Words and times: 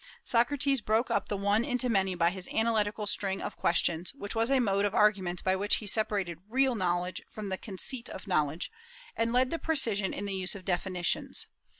Socrates 0.23 0.81
broke 0.81 1.11
up 1.11 1.29
the 1.29 1.37
one 1.37 1.63
into 1.63 1.87
many 1.87 2.15
by 2.15 2.31
his 2.31 2.47
analytical 2.47 3.05
string 3.05 3.39
of 3.39 3.55
questions, 3.55 4.15
which 4.15 4.33
was 4.33 4.49
a 4.49 4.59
mode 4.59 4.83
of 4.83 4.95
argument 4.95 5.43
by 5.43 5.55
which 5.55 5.75
he 5.75 5.85
separated 5.85 6.39
real 6.49 6.73
knowledge 6.73 7.21
from 7.29 7.49
the 7.49 7.55
conceit 7.59 8.09
of 8.09 8.25
knowledge, 8.25 8.71
and 9.15 9.31
led 9.31 9.51
to 9.51 9.59
precision 9.59 10.11
in 10.11 10.25
the 10.25 10.33
use 10.33 10.55
of 10.55 10.65
definitions. 10.65 11.45